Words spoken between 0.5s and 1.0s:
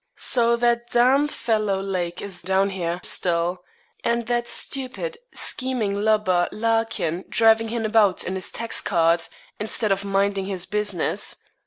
that d